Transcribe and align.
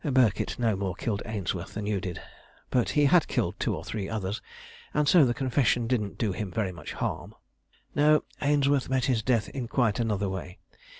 Birkett 0.03 0.57
no 0.57 0.75
more 0.75 0.95
killed 0.95 1.21
Ainsworth 1.27 1.75
than 1.75 1.85
you 1.85 2.01
did; 2.01 2.19
but 2.71 2.89
he 2.97 3.05
had 3.05 3.27
killed 3.27 3.59
two 3.59 3.75
or 3.75 3.83
three 3.83 4.09
others, 4.09 4.41
and 4.95 5.07
so 5.07 5.25
the 5.25 5.33
confession 5.35 5.85
didn't 5.85 6.17
do 6.17 6.31
him 6.31 6.49
very 6.51 6.71
much 6.71 6.93
harm. 6.93 7.35
"No; 7.93 8.23
Ainsworth 8.41 8.89
met 8.89 9.05
his 9.05 9.21
death 9.21 9.47
in 9.49 9.67
quite 9.67 9.99
another 9.99 10.27
way. 10.27 10.57